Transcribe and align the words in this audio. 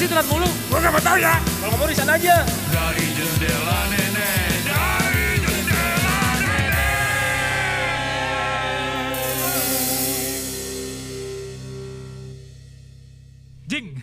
sih 0.00 0.08
telat 0.08 0.24
mulu? 0.26 0.48
Gua 0.66 0.78
nggak 0.80 0.92
mau 0.92 1.02
tahu 1.02 1.18
ya. 1.20 1.34
Kalau 1.36 1.70
ngomong 1.70 1.88
di 1.88 1.96
sana 1.96 2.12
aja. 2.16 2.36
Dari 2.72 3.06
jendela 3.12 3.78
nenek 3.86 4.52
Dari 4.64 5.28
jendela 5.38 6.18
Jing. 13.66 13.86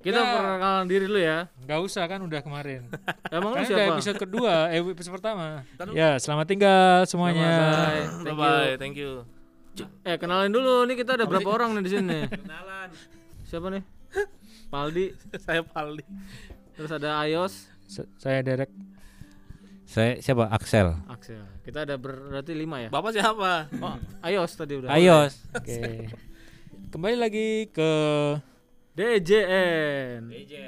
Kita 0.00 0.16
Ya. 0.16 0.32
perkenalan 0.32 0.88
diri 0.88 1.04
dulu 1.04 1.20
ya. 1.20 1.44
Gak 1.60 1.80
usah 1.84 2.08
kan 2.08 2.24
udah 2.24 2.40
kemarin. 2.40 2.88
Emang 3.28 3.52
lu 3.52 3.60
Kan 3.60 3.68
udah 3.68 3.76
siapa? 3.76 3.92
episode 3.94 4.16
kedua, 4.18 4.72
eh, 4.72 4.80
episode 4.80 5.12
pertama. 5.12 5.60
Ya, 5.92 6.16
selamat 6.16 6.46
tinggal 6.48 7.04
semuanya. 7.04 7.44
Bye. 7.44 8.08
Thank 8.24 8.24
Bye 8.24 8.32
you. 8.32 8.40
bye, 8.40 8.72
thank 8.80 8.96
you. 8.96 9.12
Eh 10.02 10.16
kenalin 10.16 10.48
dulu 10.48 10.88
nih 10.88 10.96
kita 10.96 11.20
ada 11.20 11.28
berapa 11.28 11.44
orang 11.46 11.76
nih 11.76 11.82
di 11.84 11.90
sini? 11.92 12.18
Kenalan. 12.26 12.88
Siapa 13.50 13.66
nih? 13.68 13.82
Paldi, 14.68 15.10
Saya 15.44 15.62
Paldi. 15.62 16.06
terus 16.72 16.90
ada 16.90 17.18
Ayos, 17.18 17.66
Se- 17.84 18.06
Saya 18.16 18.40
Derek. 18.40 18.70
Saya 19.84 20.22
siapa? 20.22 20.46
Axel. 20.48 20.94
Axel. 21.04 21.42
Kita 21.60 21.82
ada 21.82 21.98
ber- 21.98 22.30
berarti 22.30 22.54
lima 22.54 22.78
ya. 22.78 22.88
Bapak 22.88 23.10
siapa? 23.10 23.66
Oh, 23.74 23.98
Ayos 24.22 24.54
tadi 24.54 24.78
udah. 24.78 24.86
Ayos. 24.88 25.42
Oke. 25.50 26.06
Kembali 26.88 27.18
lagi 27.18 27.48
ke 27.68 27.90
DJN. 28.94 30.20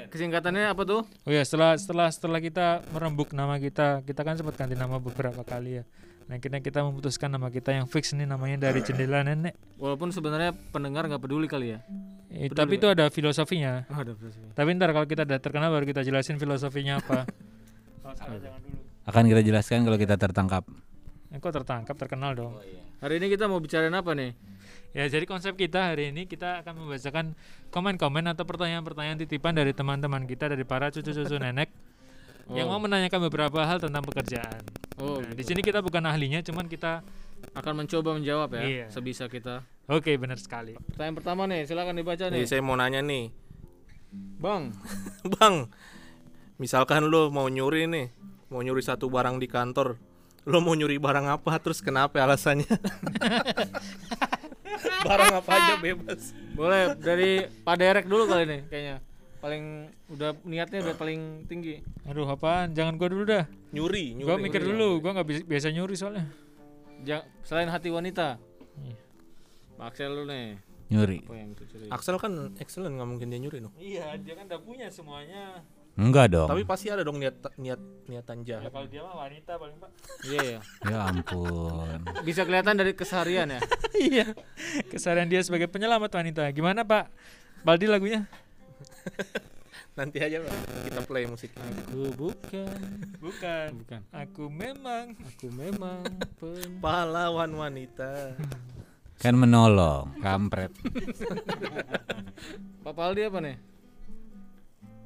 Kesingkatannya 0.07 0.71
apa 0.71 0.83
tuh? 0.87 1.03
Oh 1.03 1.31
ya, 1.31 1.43
setelah 1.43 1.75
setelah 1.75 2.07
setelah 2.07 2.39
kita 2.39 2.79
merembuk 2.95 3.35
nama 3.35 3.59
kita, 3.59 4.01
kita 4.07 4.21
kan 4.23 4.39
sempat 4.39 4.55
ganti 4.55 4.79
nama 4.79 4.95
beberapa 4.97 5.43
kali 5.43 5.81
ya. 5.81 5.83
Nah, 6.23 6.39
akhirnya 6.39 6.63
kita 6.63 6.79
memutuskan 6.87 7.27
nama 7.27 7.51
kita 7.51 7.75
yang 7.75 7.83
fix 7.83 8.15
nih 8.15 8.23
namanya 8.23 8.71
dari 8.71 8.79
jendela 8.79 9.27
nenek. 9.27 9.59
Walaupun 9.75 10.15
sebenarnya 10.15 10.55
pendengar 10.71 11.03
nggak 11.11 11.19
peduli 11.19 11.51
kali 11.51 11.75
ya. 11.75 11.83
Eh, 12.31 12.47
tapi 12.47 12.79
itu 12.79 12.87
ada 12.87 13.11
filosofinya. 13.11 13.83
Oh, 13.91 13.99
ada 13.99 14.15
filosofi. 14.15 14.55
Tapi 14.55 14.69
ntar 14.79 14.95
kalau 14.95 15.03
kita 15.03 15.27
udah 15.27 15.39
terkenal 15.43 15.69
baru 15.75 15.83
kita 15.83 16.01
jelasin 16.07 16.39
filosofinya 16.39 17.03
apa. 17.03 17.27
Kalau 18.03 18.15
sekarang 18.19 18.39
jangan 18.43 18.59
dulu. 18.67 18.77
Akan 19.07 19.23
kita 19.31 19.41
jelaskan 19.43 19.83
kalau 19.87 19.95
kita 19.95 20.15
tertangkap. 20.19 20.63
Eh, 21.31 21.39
kok 21.39 21.55
tertangkap 21.55 21.95
terkenal 21.95 22.35
dong. 22.35 22.59
Hari 22.99 23.19
ini 23.19 23.31
kita 23.31 23.47
mau 23.47 23.59
bicarain 23.63 23.95
apa 23.95 24.11
nih? 24.11 24.35
Ya, 24.93 25.09
jadi 25.09 25.25
konsep 25.25 25.57
kita 25.57 25.89
hari 25.89 26.13
ini 26.13 26.29
kita 26.29 26.61
akan 26.61 26.85
membacakan 26.85 27.33
komen-komen 27.69 28.29
atau 28.29 28.45
pertanyaan-pertanyaan 28.45 29.17
titipan 29.17 29.57
dari 29.57 29.73
teman-teman 29.73 30.21
kita 30.23 30.45
dari 30.47 30.61
para 30.61 30.93
cucu-cucu 30.93 31.33
nenek 31.41 31.73
yang 32.51 32.69
mau 32.69 32.77
menanyakan 32.77 33.25
beberapa 33.25 33.65
hal 33.65 33.81
tentang 33.81 34.03
pekerjaan. 34.03 34.61
Oh, 35.01 35.17
Nah, 35.17 35.33
di 35.33 35.41
sini 35.41 35.65
kita 35.65 35.81
bukan 35.81 36.03
ahlinya, 36.03 36.43
cuman 36.43 36.69
kita 36.69 37.01
akan 37.51 37.73
mencoba 37.75 38.13
menjawab 38.13 38.53
ya 38.53 38.61
Iya. 38.61 38.85
sebisa 38.87 39.25
kita. 39.25 39.65
oke 39.83 40.13
benar 40.13 40.37
sekali. 40.37 40.77
Pertanyaan 40.77 41.15
pertama 41.17 41.41
nih, 41.49 41.65
silakan 41.65 41.97
dibaca 41.97 42.29
Nih, 42.29 42.43
nih. 42.43 42.45
saya 42.45 42.61
mau 42.61 42.77
nanya 42.77 43.01
nih. 43.01 43.33
Bang, 44.13 44.77
Bang, 45.33 45.73
misalkan 46.55 47.09
lo 47.09 47.33
mau 47.33 47.49
nyuri 47.49 47.89
nih, 47.89 48.13
mau 48.47 48.61
nyuri 48.61 48.79
satu 48.79 49.09
barang 49.09 49.41
di 49.41 49.49
kantor, 49.49 49.97
lo 50.45 50.57
mau 50.61 50.77
nyuri 50.77 51.01
barang 51.01 51.25
apa? 51.31 51.57
Terus 51.57 51.81
kenapa 51.81 52.21
alasannya? 52.21 52.69
barang 55.07 55.33
apa 55.39 55.51
aja 55.51 55.73
bebas. 55.77 56.21
boleh 56.53 56.93
dari 56.95 57.31
Pak 57.61 57.75
Derek 57.75 58.05
dulu 58.05 58.23
kali 58.25 58.43
nih 58.45 58.61
kayaknya. 58.67 58.97
Paling 59.43 59.63
udah 60.07 60.31
niatnya 60.47 60.79
udah 60.87 60.95
paling 60.95 61.43
tinggi. 61.51 61.83
Aduh, 62.07 62.23
apaan? 62.23 62.71
Jangan 62.71 62.95
gua 62.95 63.09
dulu 63.11 63.23
dah. 63.27 63.43
Nyuri, 63.75 64.15
nyuri. 64.15 64.23
Gua 64.23 64.37
mikir 64.39 64.63
dulu, 64.63 65.03
gua 65.03 65.19
nggak 65.19 65.27
bi- 65.27 65.43
biasa 65.43 65.67
nyuri 65.67 65.95
soalnya. 65.99 66.31
Ja- 67.03 67.27
selain 67.43 67.67
hati 67.67 67.91
wanita. 67.91 68.39
Iya. 68.79 68.95
Axel 69.83 70.15
lu 70.15 70.23
nih. 70.23 70.55
Nyuri. 70.87 71.27
Apa 71.27 71.35
yang 71.35 71.51
dicuri? 71.51 71.87
Axel 71.91 72.15
kan 72.15 72.55
excellent, 72.55 72.95
nggak 72.95 73.09
mungkin 73.09 73.27
dia 73.27 73.39
nyuri 73.41 73.57
dong. 73.67 73.73
Iya, 73.75 74.15
dia 74.15 74.33
kan 74.39 74.47
udah 74.47 74.61
punya 74.63 74.87
semuanya. 74.87 75.59
Enggak 75.93 76.33
dong. 76.33 76.49
Tapi 76.49 76.65
pasti 76.65 76.89
ada 76.89 77.05
dong 77.05 77.21
niat 77.21 77.37
niat 77.53 77.77
niatan 78.09 78.41
Ya 78.41 78.57
jahat. 78.57 78.73
kalau 78.73 78.87
dia 78.89 79.01
mah 79.05 79.15
wanita 79.29 79.51
paling 79.61 79.77
pak. 79.77 79.89
Iya 80.25 80.41
ya. 80.41 80.59
Ya 80.89 80.97
ampun. 81.05 81.97
Bisa 82.25 82.41
kelihatan 82.49 82.73
dari 82.73 82.97
keseharian 82.97 83.47
ya. 83.53 83.59
iya. 84.09 84.25
Keseharian 84.89 85.29
dia 85.29 85.45
sebagai 85.45 85.69
penyelamat 85.69 86.09
wanita. 86.09 86.49
Gimana 86.49 86.81
pak? 86.81 87.13
Baldi 87.61 87.85
lagunya? 87.85 88.25
Nanti 89.93 90.17
aja 90.17 90.41
Pak, 90.41 90.57
kita 90.89 91.01
play 91.05 91.29
musik. 91.29 91.53
Aku 91.53 92.09
bukan, 92.17 92.81
Bukan. 93.21 93.67
bukan. 93.77 94.01
Aku 94.09 94.49
memang. 94.49 95.13
Aku 95.13 95.53
memang 95.53 96.01
pen... 96.41 96.81
Pahlawan 96.81 97.53
wanita. 97.53 98.33
Kan 99.21 99.37
menolong, 99.37 100.09
kampret. 100.17 100.73
Pak 102.83 102.93
Paldi 102.97 103.21
apa 103.21 103.37
nih? 103.37 103.55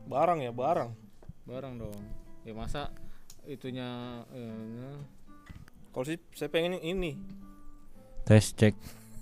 Barang 0.08 0.40
ya, 0.40 0.52
barang. 0.52 0.90
Barang 1.44 1.74
dong. 1.78 2.00
Ya 2.44 2.56
masa 2.56 2.92
itunya 3.44 3.88
eh, 4.32 4.96
Kalau 5.92 6.06
sih 6.06 6.20
saya 6.32 6.48
pengen 6.48 6.80
yang 6.80 6.96
ini, 6.96 7.12
Tes 8.24 8.52
cek. 8.52 8.76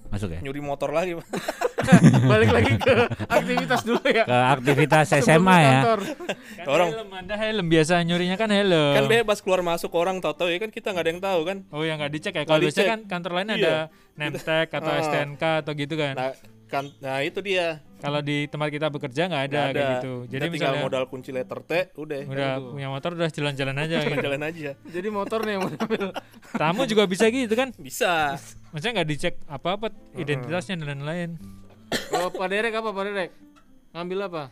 Masuk 0.06 0.29
ya? 0.29 0.38
nyuri 0.38 0.62
motor 0.62 0.94
lagi, 0.94 1.18
balik 2.29 2.53
lagi 2.53 2.78
ke 2.78 2.94
aktivitas 3.25 3.81
dulu 3.81 4.06
ya. 4.06 4.22
Ke 4.22 4.38
aktivitas 4.53 5.09
SMA 5.18 5.57
ya. 5.57 5.81
Kan 5.97 6.66
Orang- 6.69 6.94
helm, 6.94 7.09
anda 7.09 7.34
helm 7.34 7.66
biasa 7.66 8.06
nyurinya 8.06 8.38
kan 8.38 8.53
helm. 8.53 8.94
Kan 8.94 9.09
bebas 9.09 9.41
keluar 9.41 9.66
masuk 9.66 9.90
orang 9.97 10.22
tahu-tahu 10.22 10.53
ya 10.53 10.62
kan 10.62 10.69
kita 10.69 10.94
nggak 10.94 11.06
ada 11.06 11.09
yang 11.09 11.23
tahu 11.23 11.40
kan. 11.41 11.57
Oh 11.73 11.81
ya 11.81 11.97
nggak 11.97 12.12
dicek 12.13 12.34
ya? 12.38 12.44
Kalau 12.46 12.62
biasanya 12.62 12.69
dicek. 12.78 12.94
kan 12.94 13.00
kantor 13.09 13.31
lain 13.34 13.47
Iya. 13.50 13.90
ada 14.13 14.40
tag 14.40 14.67
atau 14.69 14.91
Ah. 14.94 15.02
STNK 15.02 15.44
atau 15.66 15.72
gitu 15.73 15.96
kan. 15.97 16.13
Nah, 16.13 16.31
kan 16.66 16.90
nah 16.98 17.22
itu 17.22 17.40
dia. 17.46 17.81
Kalau 18.02 18.22
di 18.22 18.46
tempat 18.46 18.70
kita 18.70 18.88
bekerja 18.94 19.26
nggak 19.26 19.44
ada, 19.50 19.62
kayak 19.66 19.74
ada. 19.74 19.88
gitu. 19.98 20.14
Kita 20.30 20.31
Jadi 20.38 20.46
tinggal 20.46 20.72
misalnya 20.78 20.86
modal 20.86 21.03
kunci 21.09 21.30
letter 21.34 21.59
T, 21.66 21.72
udah. 21.98 22.22
udah 22.30 22.52
punya 22.62 22.88
motor 22.94 23.09
udah 23.18 23.30
jalan-jalan 23.34 23.76
aja 23.81 23.98
gitu. 24.06 24.22
jalan 24.22 24.42
aja. 24.46 24.72
Jadi 24.78 25.08
motor 25.09 25.40
nih 25.42 25.52
yang 25.58 25.62
mau 25.66 25.72
ambil. 25.74 26.03
Tamu 26.53 26.81
juga 26.86 27.03
bisa 27.09 27.26
gitu 27.34 27.56
kan? 27.58 27.74
Bisa. 27.81 28.38
Maksudnya 28.70 28.94
nggak 29.02 29.09
dicek 29.09 29.34
apa-apa 29.50 29.90
identitasnya 30.14 30.78
dan 30.78 31.02
lain-lain. 31.02 31.30
Kalau 31.90 32.30
Pak 32.30 32.48
Derek 32.52 32.74
apa 32.78 32.90
Pak 32.94 33.03
Derek? 33.09 33.32
Ngambil 33.96 34.20
apa? 34.28 34.44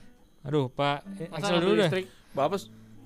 Aduh, 0.44 0.68
Pak 0.72 0.98
eh, 1.20 1.30
Masa 1.30 1.54
Axel 1.54 1.58
dulu 1.62 1.74
listrik? 1.78 2.06
Bapak 2.34 2.58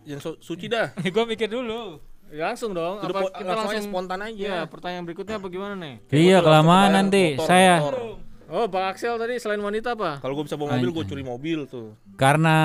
yang 0.08 0.20
su- 0.24 0.40
suci 0.40 0.66
dah. 0.72 0.96
gua 1.14 1.26
mikir 1.28 1.52
dulu. 1.52 2.00
Ya, 2.28 2.52
langsung 2.52 2.76
dong. 2.76 3.00
Udah 3.00 3.08
apa 3.08 3.22
kita 3.40 3.52
langsung 3.56 3.72
langsung 3.72 3.92
spontan 3.92 4.20
aja. 4.20 4.36
Iya, 4.36 4.60
pertanyaan 4.68 5.04
berikutnya 5.08 5.36
apa 5.40 5.48
gimana 5.48 5.74
nih? 5.80 5.96
Iya, 6.12 6.38
kelamaan 6.44 6.92
nanti. 6.92 7.40
motor, 7.40 7.48
Saya 7.48 7.74
motor. 7.80 8.27
Oh, 8.48 8.64
Pak 8.66 8.96
Axel 8.96 9.20
tadi 9.20 9.36
selain 9.38 9.60
wanita 9.60 9.92
apa? 9.92 10.24
Kalau 10.24 10.34
gue 10.34 10.48
bisa 10.48 10.56
bawa 10.56 10.80
mobil, 10.80 10.90
gue 10.90 11.04
curi 11.04 11.24
mobil 11.24 11.60
tuh. 11.68 12.00
karena 12.16 12.56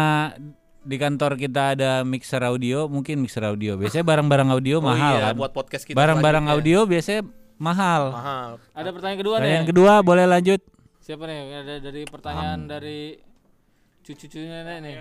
di 0.83 0.95
kantor 0.99 1.35
kita 1.35 1.75
ada 1.75 1.91
mixer 2.03 2.43
audio, 2.43 2.87
mungkin 2.87 3.19
mixer 3.19 3.43
audio. 3.43 3.75
Biasanya 3.75 4.03
barang-barang 4.03 4.49
audio 4.51 4.79
mahal 4.85 5.15
iya, 5.15 5.27
kan. 5.31 5.35
buat 5.35 5.51
podcast 5.51 5.83
kita. 5.83 5.99
Barang-barang 5.99 6.47
audio 6.47 6.87
biasanya 6.87 7.27
mahal. 7.59 8.03
mahal. 8.11 8.51
Ada 8.75 8.89
pertanyaan 8.91 9.19
kedua 9.19 9.35
Pertanyaan 9.39 9.63
nih. 9.63 9.71
kedua 9.71 9.93
boleh 10.03 10.25
lanjut? 10.27 10.61
Siapa 11.03 11.23
nih? 11.27 11.39
Ada 11.67 11.75
dari 11.83 12.03
pertanyaan 12.07 12.61
dari 12.67 13.01
cucu-cucunya 14.03 14.63
nenek 14.63 14.79
nih. 14.83 14.95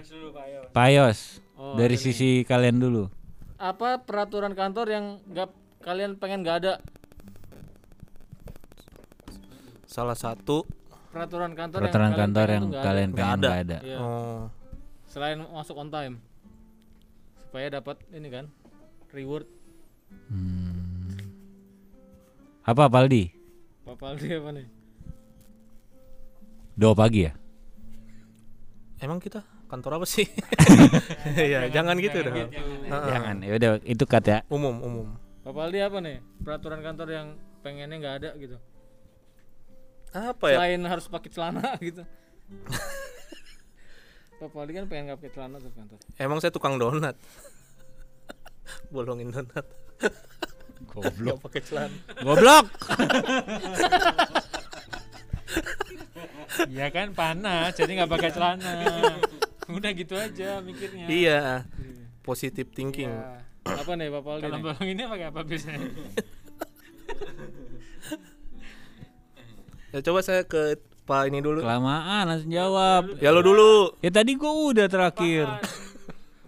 Pak 0.73 0.87
Yos. 0.93 1.19
Oh, 1.57 1.77
dari 1.77 1.93
ada 1.93 2.01
nih. 2.01 2.01
sisi 2.09 2.29
kalian 2.41 2.77
dulu. 2.77 3.05
Apa 3.57 4.01
peraturan 4.01 4.57
kantor 4.57 4.87
yang 4.89 5.05
nggak 5.29 5.49
kalian 5.81 6.17
pengen 6.17 6.41
nggak 6.41 6.57
ada? 6.65 6.73
Salah 9.91 10.15
satu 10.15 10.63
Peraturan 11.11 11.51
kantor 11.51 11.83
Peraturan 11.83 12.15
yang 12.15 12.19
kantor 12.23 12.47
kalian 12.47 12.55
yang 12.55 12.63
pengen 12.63 12.63
tuh 12.63 12.71
nggak 12.71 12.85
kalian 12.87 13.09
pengen 13.11 13.27
ada. 13.27 13.35
nggak 13.35 13.59
ada. 13.59 13.77
Iya. 13.83 13.97
oh, 13.99 14.41
Selain 15.03 15.37
masuk 15.43 15.75
on 15.75 15.89
time. 15.91 16.15
Supaya 17.43 17.67
dapat 17.67 17.99
ini 18.15 18.27
kan 18.31 18.45
reward. 19.11 19.43
Hmm. 20.31 21.19
Apa 22.63 22.87
Paldi? 22.87 23.35
Pak 23.83 23.95
Paldi 23.99 24.27
apa 24.31 24.49
nih? 24.55 24.67
Dua 26.79 26.95
pagi 26.95 27.27
ya? 27.27 27.35
emang 29.01 29.17
kita 29.17 29.43
kantor 29.67 29.99
apa 29.99 30.05
sih? 30.07 30.29
ya, 31.51 31.67
jangan 31.67 31.99
gitu 31.99 32.23
dah. 32.23 32.31
Heeh. 32.31 32.87
Jangan. 32.87 33.35
Ya 33.43 33.53
udah 33.59 33.71
itu 33.83 34.03
cut 34.07 34.23
ya. 34.23 34.39
Umum, 34.47 34.79
umum. 34.79 35.07
Pak 35.43 35.51
Paldi 35.51 35.83
apa 35.83 35.99
nih? 35.99 36.23
Peraturan 36.39 36.79
kantor 36.79 37.07
yang 37.11 37.27
pengennya 37.59 37.97
nggak 37.99 38.15
ada 38.23 38.29
gitu. 38.39 38.55
Apa 40.11 40.45
ya? 40.51 40.57
Selain 40.59 40.81
harus 40.83 41.05
pakai 41.07 41.29
celana 41.31 41.75
gitu. 41.87 42.03
Pak 44.41 44.49
Paldi 44.51 44.71
kan 44.73 44.85
pengen 44.89 45.11
nggak 45.11 45.19
pakai 45.23 45.33
celana 45.37 45.55
tuh 45.61 45.71
kantor. 45.71 45.97
Emang 46.19 46.37
saya 46.43 46.51
tukang 46.51 46.75
donat. 46.75 47.15
Bolongin 48.93 49.31
donat. 49.31 49.65
Goblok. 50.91 51.37
pakai 51.47 51.61
celana. 51.63 51.97
Goblok. 52.19 52.67
Iya 56.67 56.87
kan 56.95 57.13
panas, 57.15 57.71
jadi 57.77 58.03
nggak 58.03 58.11
pakai 58.11 58.29
celana. 58.33 58.73
Udah 59.71 59.91
gitu 59.95 60.17
aja 60.19 60.59
mikirnya. 60.59 61.05
Iya. 61.07 61.41
Positive 62.25 62.67
thinking. 62.75 63.13
Ya. 63.13 63.45
Apa 63.61 63.93
nih 63.93 64.09
Pak 64.09 64.21
Paldi? 64.25 64.43
Kalau 64.43 64.57
bolong 64.59 64.87
ini 64.89 65.03
pakai 65.05 65.27
apa 65.29 65.41
biasanya? 65.45 65.87
Ya 69.91 69.99
coba 69.99 70.19
saya 70.23 70.43
ke 70.43 70.79
Apa 71.01 71.27
ini 71.27 71.43
dulu? 71.43 71.59
Kelamaan 71.59 72.23
langsung 72.23 72.47
jawab. 72.47 73.19
Ya 73.19 73.35
lo 73.35 73.43
dulu. 73.43 73.91
Ya 73.99 74.07
tadi 74.15 74.39
gua 74.39 74.71
udah 74.71 74.87
terakhir. 74.87 75.43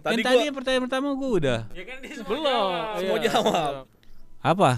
Tadi 0.00 0.24
Kan 0.24 0.32
tadi 0.32 0.44
gua 0.48 0.56
pertanyaan 0.56 0.84
pertama 0.88 1.08
gua 1.12 1.30
udah. 1.36 1.58
Ya 1.76 1.84
kan 1.84 1.96
dia 2.00 2.12
semua 2.16 2.30
Belum. 2.32 2.48
jawab. 2.48 2.84
semua 2.96 3.16
Iya. 3.20 3.24
jawab. 3.28 3.72
Apa? 4.40 4.70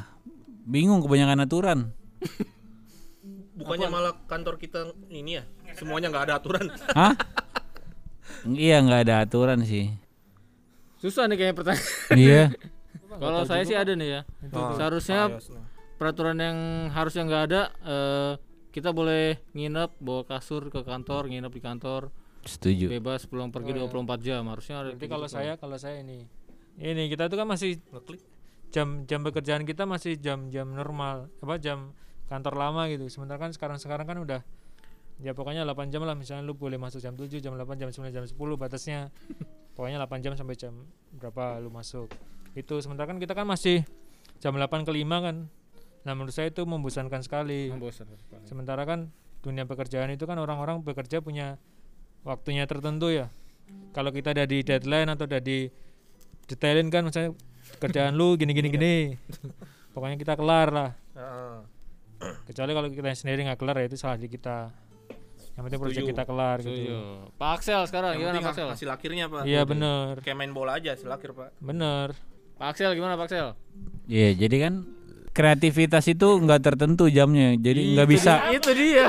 Bingung 0.67 1.07
kebanyakan 1.07 1.39
aturan. 1.47 1.79
Bukannya 3.63 3.87
malah 3.87 4.13
kantor 4.27 4.59
kita 4.59 4.91
ini 5.07 5.39
ya? 5.39 5.45
Semuanya 5.79 6.11
nggak 6.11 6.25
ada 6.27 6.35
aturan. 6.43 6.67
Hah? 6.99 7.15
iya 8.49 8.83
nggak 8.83 9.07
ada 9.07 9.15
aturan 9.23 9.63
sih. 9.63 9.95
Susah 10.99 11.31
nih 11.31 11.37
kayaknya 11.39 11.55
pertanyaan. 11.55 11.87
iya. 12.27 12.43
Kalau 13.07 13.47
saya 13.47 13.63
sih 13.63 13.79
ada 13.79 13.95
nih 13.95 14.09
ya. 14.09 14.21
Oh, 14.51 14.75
Seharusnya 14.75 15.31
Ayos, 15.31 15.47
nah. 15.55 15.63
peraturan 15.95 16.43
yang 16.43 16.59
harusnya 16.91 17.23
nggak 17.23 17.43
ada 17.47 17.63
eh, 17.87 18.33
kita 18.77 18.93
boleh 18.93 19.41
nginep 19.57 19.97
bawa 20.05 20.29
kasur 20.29 20.69
ke 20.69 20.85
kantor 20.85 21.33
nginep 21.33 21.49
di 21.49 21.63
kantor. 21.65 22.13
Setuju. 22.47 22.87
bebas 22.87 23.27
pulang 23.27 23.51
pergi 23.51 23.75
24 23.75 24.23
jam 24.23 24.47
harusnya 24.47 24.79
ada 24.79 24.95
Tapi 24.95 25.03
kayak 25.03 25.13
kalau 25.19 25.27
gitu. 25.27 25.35
saya 25.35 25.53
kalau 25.59 25.77
saya 25.83 25.99
ini. 25.99 26.31
Ini 26.79 27.11
kita 27.11 27.27
tuh 27.27 27.43
kan 27.43 27.49
masih 27.51 27.83
Ngeklik. 27.91 28.23
jam 28.71 29.03
jam 29.09 29.27
pekerjaan 29.27 29.67
kita 29.67 29.83
masih 29.83 30.15
jam-jam 30.15 30.71
normal 30.71 31.27
apa 31.43 31.59
jam 31.59 31.91
kantor 32.31 32.55
lama 32.55 32.87
gitu. 32.87 33.11
Sementara 33.11 33.43
kan 33.43 33.51
sekarang 33.51 33.83
sekarang 33.83 34.07
kan 34.07 34.23
udah 34.23 34.41
ya 35.25 35.35
pokoknya 35.35 35.67
8 35.67 35.91
jam 35.91 36.07
lah. 36.07 36.15
Misalnya 36.15 36.47
lu 36.47 36.55
boleh 36.55 36.79
masuk 36.79 37.03
jam 37.03 37.19
7 37.19 37.27
jam 37.43 37.57
8 37.59 37.67
jam 37.83 37.91
9 37.91 38.15
jam 38.15 38.23
10 38.23 38.37
batasnya. 38.55 39.11
Pokoknya 39.75 39.99
8 40.07 40.23
jam 40.23 40.33
sampai 40.39 40.55
jam 40.55 40.87
berapa 41.19 41.59
lu 41.59 41.75
masuk. 41.75 42.13
Itu 42.55 42.79
sementara 42.79 43.11
kan 43.11 43.19
kita 43.19 43.35
kan 43.35 43.49
masih 43.49 43.83
jam 44.39 44.55
8 44.55 44.87
ke 44.87 44.93
5 44.95 45.03
kan 45.27 45.51
nah 46.07 46.15
menurut 46.15 46.31
saya 46.31 46.55
itu 46.55 46.63
membosankan 46.63 47.19
sekali. 47.27 47.67
Membosankan. 47.75 48.47
sementara 48.47 48.87
kan 48.87 49.11
dunia 49.43 49.67
pekerjaan 49.67 50.15
itu 50.15 50.23
kan 50.23 50.39
orang-orang 50.39 50.79
bekerja 50.87 51.19
punya 51.19 51.59
waktunya 52.23 52.63
tertentu 52.65 53.11
ya. 53.11 53.27
Kalau 53.91 54.15
kita 54.15 54.31
ada 54.31 54.47
di 54.47 54.63
deadline 54.63 55.11
atau 55.11 55.27
ada 55.27 55.43
di 55.43 55.67
detailin 56.47 56.87
kan 56.95 57.03
misalnya 57.03 57.35
kerjaan 57.83 58.15
lu 58.15 58.39
gini 58.39 58.55
gini. 58.55 58.71
Gini 58.75 58.95
pokoknya 59.91 60.15
kita 60.15 60.39
kelar 60.39 60.69
lah. 60.71 60.91
Heeh. 61.17 61.59
kecuali 62.49 62.73
kalau 62.73 62.89
kita 62.89 63.13
sendiri 63.13 63.45
nggak 63.45 63.61
kelar 63.61 63.77
ya 63.83 63.85
itu 63.91 63.99
salah 63.99 64.17
di 64.17 64.31
kita. 64.31 64.71
Yang 65.57 65.63
penting 65.73 65.81
proyek 65.81 66.05
kita 66.13 66.25
kelar 66.29 66.59
Setuju. 66.61 66.77
gitu 66.77 66.97
Pak 67.41 67.51
Axel 67.57 67.81
sekarang 67.89 68.13
Yang 68.13 68.21
gimana 68.29 68.39
Pak 68.45 68.53
Axel 68.53 68.69
hasil 68.77 68.89
akhirnya 68.93 69.25
pak. 69.27 69.43
iya 69.49 69.65
bener. 69.65 70.21
Kayak 70.21 70.37
main 70.37 70.53
bola 70.53 70.77
aja 70.77 70.93
hasil 70.93 71.09
akhir 71.09 71.33
pak. 71.33 71.51
bener. 71.65 72.13
Pak 72.61 72.77
Axel 72.77 72.93
gimana 72.93 73.17
Pak 73.17 73.27
Axel 73.33 73.49
Iya, 74.05 74.37
jadi 74.37 74.57
kan 74.69 74.75
kreativitas 75.37 76.01
itu 76.07 76.25
nggak 76.25 76.61
tertentu 76.63 77.07
jamnya. 77.07 77.53
Jadi 77.55 77.93
nggak 77.93 78.07
Itu 78.07 78.15
bisa. 78.17 78.33
dia- 78.41 78.57
itu 78.57 78.71
dia 78.73 79.07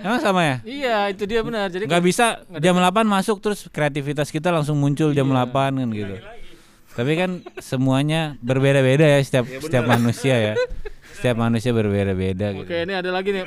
Emang 0.00 0.18
sama 0.18 0.40
ya? 0.42 0.56
iya 0.66 0.96
itu 1.06 1.22
dia 1.22 1.40
benar 1.40 1.70
jadi 1.70 1.86
Nggak 1.86 2.02
bisa 2.02 2.26
jam 2.58 2.74
8 2.74 3.06
masuk 3.06 3.38
terus 3.38 3.70
kreativitas 3.70 4.28
kita 4.28 4.50
langsung 4.50 4.74
muncul 4.74 5.14
jam 5.14 5.24
8 5.24 5.54
kan 5.76 5.88
gitu. 5.88 6.18
Tapi 6.92 7.12
kan 7.14 7.30
semuanya 7.56 8.34
berbeda-beda 8.40 9.06
ya 9.06 9.22
setiap 9.22 9.46
setiap 9.60 9.86
manusia 9.86 10.34
ya. 10.34 10.54
Setiap 11.14 11.34
manusia 11.36 11.74
berbeda-beda 11.74 12.54
gitu. 12.54 12.62
oke 12.62 12.76
ini 12.78 12.94
ada 12.94 13.10
lagi 13.10 13.34
nih 13.34 13.42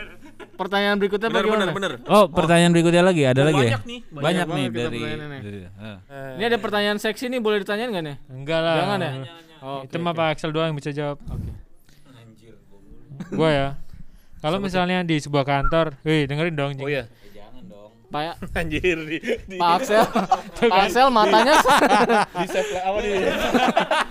pertanyaan 0.53 0.99
berikutnya 0.99 1.27
Pak 1.27 1.33
Bener 1.33 1.47
gimana 1.47 1.63
bener 1.65 1.71
bener. 1.71 1.91
Oh, 2.05 2.27
pertanyaan 2.27 2.67
berikutnya 2.69 2.99
lagi, 2.99 3.23
ada 3.23 3.41
lagi 3.41 3.63
ya? 3.63 3.79
Banyak 3.79 3.83
nih. 3.87 3.99
Banyak, 4.03 4.19
Banyak 4.19 4.47
nih 4.51 4.65
dari, 4.67 4.99
nih. 4.99 5.15
dari- 5.39 5.63
ah. 5.79 5.97
ini 6.35 6.43
ada 6.43 6.57
pertanyaan 6.59 6.99
seksi 6.99 7.25
nih 7.27 7.39
boleh 7.39 7.63
ditanyain 7.63 7.87
nggak 7.87 8.03
nih 8.03 8.15
enggak 8.29 8.59
lah 8.59 8.75
jangan 8.75 8.99
ya 8.99 9.11
oh, 9.63 9.79
itu 9.87 9.95
mah 9.97 10.11
Pak 10.11 10.27
Axel 10.35 10.51
doang 10.51 10.67
yang 10.67 10.77
bisa 10.77 10.91
jawab 10.91 11.15
gua 13.31 13.49
ya 13.49 13.67
kalau 14.41 14.57
misalnya 14.57 15.01
di 15.01 15.15
sebuah 15.15 15.45
kantor, 15.45 16.01
wih 16.01 16.25
dengerin 16.25 16.55
dong. 16.55 16.73
Oh 16.77 16.89
iya. 16.89 17.05
Pak 18.11 18.43
Anjir 18.59 18.99
di, 19.07 19.23
di 19.47 19.55
Pak 19.55 19.71
Axel 19.79 20.03
Pak 20.67 20.79
Axel 20.83 21.07
matanya 21.07 21.55
di 22.43 22.47
save 22.51 22.75
apa 22.75 22.97
di. 22.99 23.09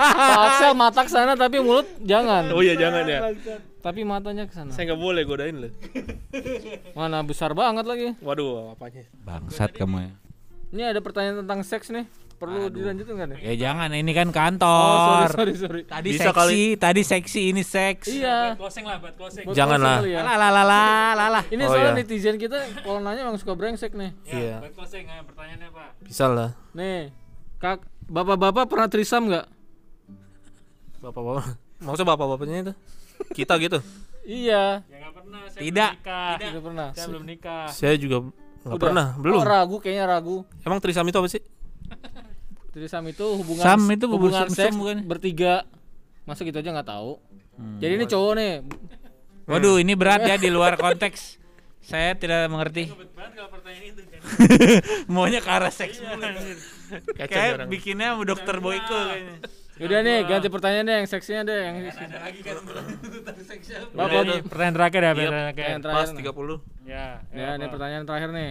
Pak 0.00 0.40
Axel 0.40 0.72
mata 0.72 1.00
ke 1.04 1.10
sana 1.10 1.36
tapi 1.36 1.60
mulut 1.60 1.84
jangan 2.00 2.48
Oh 2.48 2.64
iya 2.64 2.80
jangan 2.80 3.04
ya. 3.04 3.28
tapi 3.78 4.00
matanya 4.00 4.48
ke 4.48 4.56
sana 4.56 4.72
Saya 4.72 4.88
nggak 4.88 5.00
boleh 5.02 5.20
godain 5.22 5.52
loh. 5.52 5.72
mana 6.96 7.20
besar 7.20 7.52
banget 7.52 7.84
lagi 7.84 8.16
Waduh 8.24 8.72
apanya? 8.72 9.04
Bangsat 9.20 9.76
kamu 9.76 9.96
ya. 10.00 10.10
ini 10.70 10.82
ada 10.86 11.04
pertanyaan 11.04 11.44
tentang 11.44 11.60
seks 11.60 11.92
nih 11.92 12.08
perlu 12.40 12.72
dilanjutin 12.72 13.12
nggak 13.12 13.28
nih 13.28 13.38
Ya 13.42 13.54
jangan, 13.60 13.92
ini 13.92 14.10
kan 14.10 14.28
oh 14.28 14.34
kantor. 14.34 15.28
sorry 15.28 15.52
sorry 15.52 15.54
sorry 15.54 15.80
Tadi 15.84 16.08
Bisa 16.08 16.32
seksi, 16.32 16.60
tadi 16.74 17.02
seksi, 17.04 17.40
ini 17.46 17.60
seks. 17.60 18.08
iya 18.08 18.56
Closing 18.56 18.82
lah, 18.82 18.96
buat 18.96 19.12
closing. 19.12 19.44
Buat 19.44 19.52
Jangan 19.54 19.76
lah. 19.78 19.98
kali 20.00 20.10
ya. 20.10 20.20
Lah 20.24 20.36
lah 20.36 20.50
lah 20.50 20.64
lah 20.64 20.88
lah 21.12 21.28
lah. 21.30 21.42
ini 21.46 21.60
Oh, 21.60 21.68
soalnya 21.68 21.92
iya. 21.92 22.00
netizen 22.00 22.36
kita 22.36 22.56
kalau 22.80 22.98
nanya 22.98 23.20
emang 23.22 23.36
suka 23.36 23.52
brengsek 23.52 23.92
nih 23.92 24.16
Iya. 24.24 24.56
Buat 24.58 24.72
closing, 24.72 25.04
ayo 25.04 25.22
pertanyaannya 25.22 25.68
Pak. 25.68 25.88
Bisa 26.00 26.24
lah. 26.26 26.50
nih 26.72 27.12
kak 27.56 27.78
bapak-bapak 28.08 28.64
pernah 28.66 28.88
trisam 28.88 29.28
nggak 29.28 29.44
Bapak-bapak. 30.98 31.44
Maksudnya 31.78 32.08
bapak-bapaknya 32.08 32.56
itu? 32.62 32.72
Kita 33.34 33.56
gitu. 33.56 33.78
iya 34.22 34.80
Ya 34.82 34.96
nggak 34.98 35.12
pernah. 35.14 35.40
Saya 35.46 35.60
Tidak. 35.60 35.90
Belum 35.92 36.00
nikah. 36.00 36.36
tidak 36.40 36.62
pernah 36.62 36.88
Saya 36.90 37.06
belum 37.06 37.24
nikah. 37.24 37.66
Saya 37.68 37.94
juga 37.96 38.16
Udah. 38.62 38.76
pernah. 38.78 39.06
Belum. 39.16 39.40
Oh, 39.40 39.44
ragu 39.44 39.76
kayaknya 39.76 40.04
ragu 40.06 40.44
Emang 40.60 40.80
trisam 40.80 41.04
itu 41.04 41.16
apa 41.16 41.28
sih? 41.28 41.42
Trisam 42.70 43.04
itu 43.04 43.26
hubungan 43.34 43.62
Sam 43.62 43.80
itu 43.86 44.06
hubungan 44.06 44.46
sumsum 44.46 44.56
seks 44.56 44.74
bukan? 44.74 44.96
bertiga 45.04 45.66
masa 46.22 46.42
gitu 46.42 46.56
aja 46.56 46.70
nggak 46.70 46.88
tahu 46.88 47.18
Hmm. 47.52 47.76
jadi 47.76 47.92
ini 47.94 48.06
cowok 48.06 48.32
nih 48.34 48.52
Waduh, 49.44 49.76
ini 49.76 49.92
berat 49.92 50.22
ya 50.22 50.38
di 50.38 50.46
luar 50.46 50.78
konteks. 50.80 51.36
Saya 51.82 52.14
tidak 52.14 52.46
mengerti. 52.46 52.86
Banget 53.10 53.34
kalau 53.34 53.50
pertanyaan 53.50 53.84
itu 53.90 54.02
kan. 54.06 54.20
Maunya 55.12 55.42
ke 55.42 55.50
arah 55.50 55.68
seks. 55.68 55.98
Kacau 55.98 57.26
Kayak 57.26 57.66
bikinnya 57.66 58.14
sama 58.14 58.22
dokter 58.22 58.56
Boyko 58.56 58.94
kayaknya. 59.10 59.36
Udah 59.76 59.98
nih 60.00 60.18
ganti 60.22 60.46
pertanyaannya 60.46 60.94
yang 60.94 61.08
seksinya 61.08 61.42
deh 61.42 61.58
yang 61.58 61.76
Bapak 63.90 64.22
ini 64.22 64.34
pertanyaan 64.40 64.74
terakhir 64.76 65.00
ya, 65.02 65.12
pertanyaan 65.12 65.80
terakhir. 65.82 65.82
Pas 65.82 66.08
terakhir. 66.08 66.14
nih. 66.14 66.24
30. 66.24 66.86
Ya, 66.86 67.06
Ya, 67.30 67.48
ini 67.50 67.64
apa? 67.64 67.72
pertanyaan 67.72 68.04
terakhir 68.06 68.30
nih. 68.30 68.50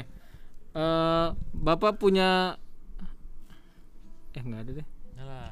Eh, 0.69 1.27
Bapak 1.56 1.92
punya 1.95 2.60
Eh, 4.39 4.41
enggak 4.41 4.62
ada 4.63 4.71
deh. 4.71 4.88
Alah, 5.19 5.51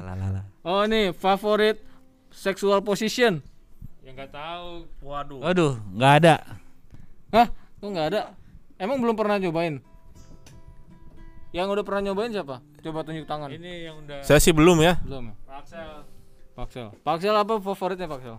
Lah 0.00 0.14
lah 0.16 0.28
lah. 0.32 0.44
Oh, 0.64 0.82
nih 0.84 1.12
favorit 1.12 1.76
sexual 2.32 2.80
position. 2.80 3.44
Ya 4.00 4.10
nggak 4.12 4.32
tahu. 4.32 4.88
Waduh. 4.98 5.44
Waduh, 5.44 5.72
nggak 5.92 6.12
ada. 6.18 6.34
Hah? 7.30 7.48
Kok 7.78 7.84
enggak 7.86 8.06
ada? 8.08 8.20
Emang 8.76 8.96
belum 8.98 9.12
pernah 9.12 9.36
nyobain? 9.36 9.84
Yang 11.52 11.66
udah 11.70 11.84
pernah 11.84 12.02
nyobain 12.02 12.32
siapa? 12.32 12.64
Coba 12.80 13.04
tunjuk 13.04 13.24
tangan. 13.24 13.52
Ini 13.52 13.72
yang 13.86 13.96
udah 14.00 14.24
Saya 14.24 14.40
sih 14.40 14.50
belum 14.50 14.80
ya. 14.80 14.96
Belum 15.04 15.30
ya? 15.30 15.34
Pak 15.44 15.56
Axel. 15.62 15.90
Pak 16.54 16.64
Axel. 16.64 16.88
Pak 16.98 17.12
Axel 17.14 17.34
apa 17.34 17.52
favoritnya 17.60 18.08
Pak 18.08 18.18
Axel? 18.18 18.36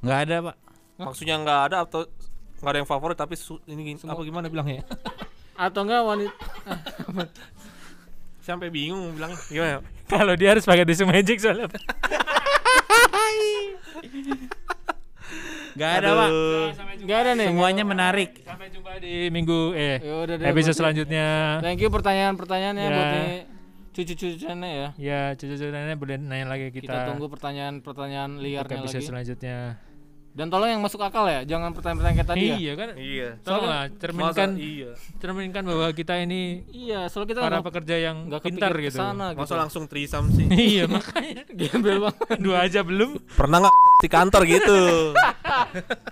Nggak 0.00 0.18
ada, 0.20 0.36
Pak. 0.44 0.56
Maksudnya 0.94 1.36
nggak 1.38 1.60
ada 1.64 1.76
atau 1.82 2.00
nggak 2.60 2.70
ada 2.70 2.78
yang 2.78 2.86
favorit 2.86 3.16
tapi 3.16 3.34
su- 3.34 3.60
ini 3.64 3.80
gini- 3.88 4.04
apa 4.04 4.20
gimana 4.20 4.46
bilangnya? 4.46 4.84
Atau 5.54 5.82
enggak 5.82 6.02
wanita 6.02 6.34
Sampai 8.44 8.68
bingung 8.68 9.16
bilang 9.16 9.32
gimana? 9.48 9.80
Kalau 10.04 10.36
dia 10.36 10.52
harus 10.52 10.62
pakai 10.62 10.84
tisu 10.84 11.08
magic 11.08 11.40
soalnya. 11.40 11.64
Nggak 15.74 15.90
ada, 15.98 16.08
Pak. 16.14 16.28
Enggak 17.02 17.18
ada 17.18 17.30
nih. 17.34 17.48
Semuanya 17.50 17.82
menarik. 17.82 18.30
Sampai 18.44 18.68
jumpa 18.70 19.00
di 19.00 19.26
minggu 19.26 19.74
eh 19.74 19.98
Ya 19.98 20.14
udah 20.22 20.34
deh. 20.38 20.46
episode 20.46 20.76
selanjutnya. 20.76 21.58
Thank 21.58 21.82
you 21.82 21.90
pertanyaan-pertanyaannya 21.90 22.84
Ya. 22.84 22.92
buat 22.92 23.08
nih 23.10 23.28
cucu-cucunya 23.94 24.68
ya. 24.68 24.88
Ya, 24.98 25.20
cucu-cucu 25.34 25.70
nenek 25.70 25.96
boleh 25.96 26.18
nanya 26.18 26.50
lagi 26.50 26.68
kita, 26.68 26.90
Kita, 26.90 27.06
tunggu 27.08 27.30
pertanyaan-pertanyaan 27.30 28.42
liarnya 28.42 28.82
episode 28.82 29.00
lagi. 29.00 29.06
selanjutnya. 29.08 29.58
Dan 30.34 30.50
tolong 30.50 30.66
yang 30.66 30.82
masuk 30.82 30.98
akal 30.98 31.30
ya, 31.30 31.46
jangan 31.46 31.70
pertanyaan-pertanyaan 31.70 32.18
kayak 32.18 32.30
tadi 32.34 32.42
ya. 32.50 32.56
Iya 32.58 32.72
kan? 32.74 32.88
Iya. 32.98 33.28
Tolonglah 33.46 33.82
cerminkan 34.02 34.48
Masa 34.50 34.66
iya. 34.66 34.90
cerminkan 35.22 35.62
bahwa 35.62 35.86
kita 35.94 36.14
ini 36.18 36.66
Iya, 36.74 37.06
soalnya 37.06 37.28
kita 37.30 37.40
para 37.46 37.62
pekerja 37.62 37.94
yang 38.02 38.16
nggak 38.26 38.42
pintar 38.42 38.74
gitu. 38.82 38.98
ke 38.98 38.98
sana 38.98 39.30
gitu. 39.30 39.46
Masa 39.46 39.54
langsung 39.54 39.86
trisam 39.86 40.26
sih? 40.34 40.50
iya, 40.74 40.90
makanya 40.90 41.46
Gembel 41.62 42.02
banget. 42.02 42.42
dua 42.42 42.66
aja 42.66 42.82
belum. 42.82 43.14
Pernah 43.30 43.62
nggak 43.62 43.74
di 44.02 44.08
kantor 44.10 44.42
gitu? 44.50 44.80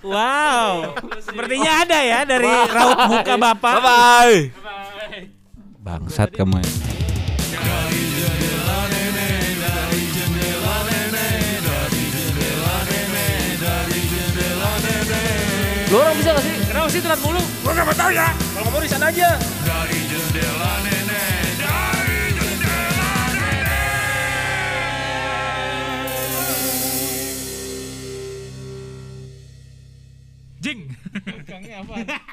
Wow. 0.07 0.95
Sepertinya 1.19 1.83
ada 1.83 1.99
ya 1.99 2.23
dari 2.23 2.47
raut 2.47 2.99
muka 3.11 3.35
Bapak. 3.35 3.75
Bye 3.75 3.83
bye. 3.83 4.37
Bye. 4.63 5.23
Bangsat 5.83 6.31
kamu 6.31 6.63
ya. 6.63 6.92
Lu 15.93 16.01
orang 16.01 16.17
bisa 16.17 16.33
gak 16.33 16.41
sih? 16.41 16.57
Kenapa 16.73 16.89
sih 16.89 17.05
telat 17.05 17.21
mulu? 17.21 17.37
Gua 17.61 17.77
nggak 17.77 17.85
mau 17.85 17.93
tahu 17.93 18.11
ya. 18.17 18.33
Kalau 18.33 18.65
kamu 18.65 18.81
di 18.81 18.89
sana 18.89 19.13
aja. 19.13 19.29
Dari 19.61 19.99
jendela 20.09 20.73
nenek, 20.89 21.45
dari 21.61 22.21
jendela 22.33 23.13
nenek. 23.37 23.77
Jing. 30.65 30.81
Kangnya 31.45 31.85
apa? 31.85 31.95